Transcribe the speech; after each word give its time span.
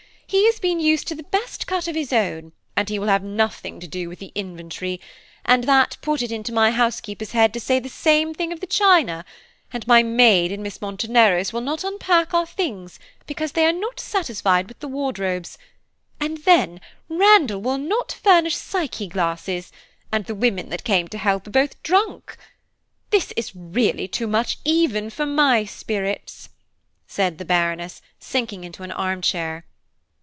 He 0.33 0.45
has 0.45 0.61
been 0.61 0.79
used 0.79 1.09
to 1.09 1.15
the 1.15 1.23
best 1.23 1.67
cut 1.67 1.89
of 1.89 1.95
his 1.95 2.13
own, 2.13 2.53
and 2.77 2.87
he 2.87 2.97
will 2.97 3.09
have 3.09 3.21
nothing 3.21 3.81
to 3.81 3.87
do 3.87 4.07
with 4.07 4.19
the 4.19 4.31
inventory, 4.33 5.01
and 5.43 5.65
that 5.65 5.97
put 6.01 6.21
it 6.21 6.31
into 6.31 6.53
my 6.53 6.71
housekeeper's 6.71 7.31
head 7.33 7.53
to 7.53 7.59
say 7.59 7.79
the 7.81 7.89
same 7.89 8.29
of 8.29 8.61
the 8.61 8.65
china; 8.65 9.25
and 9.73 9.85
my 9.87 10.03
maid 10.03 10.49
and 10.53 10.63
Miss 10.63 10.77
Monteneros' 10.79 11.51
will 11.51 11.59
not 11.59 11.83
unpack 11.83 12.33
our 12.33 12.45
things 12.45 12.97
because 13.27 13.51
they 13.51 13.65
are 13.65 13.73
not 13.73 13.99
satisfied 13.99 14.69
with 14.69 14.79
the 14.79 14.87
wardrobes; 14.87 15.57
and 16.17 16.37
then 16.45 16.79
Randall 17.09 17.59
will 17.59 17.77
not 17.77 18.13
furnish 18.13 18.55
Psyche 18.55 19.07
glasses, 19.07 19.69
and 20.13 20.27
the 20.27 20.35
women 20.35 20.69
that 20.69 20.85
came 20.85 21.09
to 21.09 21.17
help 21.17 21.45
are 21.47 21.51
both 21.51 21.83
drunk. 21.83 22.37
This 23.09 23.33
is 23.35 23.53
really 23.53 24.07
too 24.07 24.27
much 24.27 24.53
for 24.55 24.61
even 24.63 25.11
my 25.35 25.65
spirits," 25.65 26.47
said 27.05 27.37
the 27.37 27.43
Baroness, 27.43 28.01
sinking 28.17 28.63
into 28.63 28.83
an 28.83 28.93
armchair. 28.93 29.65